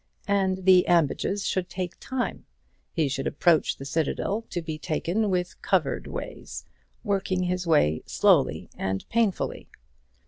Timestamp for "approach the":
3.27-3.85